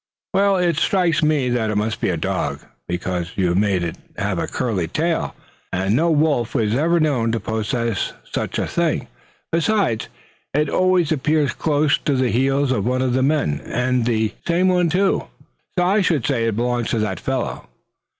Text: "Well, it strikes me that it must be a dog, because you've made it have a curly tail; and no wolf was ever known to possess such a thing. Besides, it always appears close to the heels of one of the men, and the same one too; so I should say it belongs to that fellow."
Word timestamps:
"Well, 0.33 0.57
it 0.57 0.77
strikes 0.77 1.21
me 1.21 1.49
that 1.49 1.69
it 1.69 1.75
must 1.75 2.01
be 2.01 2.09
a 2.09 2.17
dog, 2.17 2.61
because 2.87 3.33
you've 3.35 3.55
made 3.59 3.83
it 3.83 3.97
have 4.17 4.39
a 4.39 4.47
curly 4.47 4.87
tail; 4.87 5.35
and 5.71 5.95
no 5.95 6.09
wolf 6.09 6.55
was 6.55 6.73
ever 6.73 6.99
known 6.99 7.31
to 7.33 7.39
possess 7.39 8.11
such 8.23 8.57
a 8.57 8.65
thing. 8.65 9.05
Besides, 9.51 10.07
it 10.55 10.69
always 10.69 11.11
appears 11.11 11.53
close 11.53 11.99
to 11.99 12.15
the 12.15 12.29
heels 12.31 12.71
of 12.71 12.83
one 12.83 13.03
of 13.03 13.13
the 13.13 13.21
men, 13.21 13.61
and 13.63 14.05
the 14.07 14.33
same 14.47 14.69
one 14.69 14.89
too; 14.89 15.27
so 15.77 15.85
I 15.85 16.01
should 16.01 16.25
say 16.25 16.45
it 16.45 16.55
belongs 16.55 16.89
to 16.89 16.97
that 16.97 17.19
fellow." 17.19 17.67